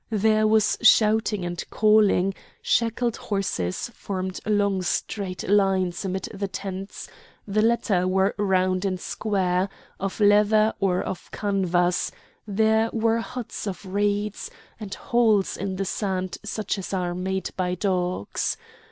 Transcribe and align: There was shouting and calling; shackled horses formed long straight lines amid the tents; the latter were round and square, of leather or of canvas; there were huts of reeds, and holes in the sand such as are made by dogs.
There 0.09 0.47
was 0.47 0.79
shouting 0.81 1.45
and 1.45 1.63
calling; 1.69 2.33
shackled 2.63 3.17
horses 3.17 3.89
formed 3.93 4.39
long 4.47 4.81
straight 4.81 5.47
lines 5.47 6.03
amid 6.03 6.27
the 6.33 6.47
tents; 6.47 7.07
the 7.47 7.61
latter 7.61 8.07
were 8.07 8.33
round 8.39 8.83
and 8.83 8.99
square, 8.99 9.69
of 9.99 10.19
leather 10.19 10.73
or 10.79 11.03
of 11.03 11.29
canvas; 11.29 12.11
there 12.47 12.89
were 12.91 13.19
huts 13.19 13.67
of 13.67 13.85
reeds, 13.85 14.49
and 14.79 14.95
holes 14.95 15.55
in 15.55 15.75
the 15.75 15.85
sand 15.85 16.39
such 16.43 16.79
as 16.79 16.95
are 16.95 17.13
made 17.13 17.51
by 17.55 17.75
dogs. 17.75 18.57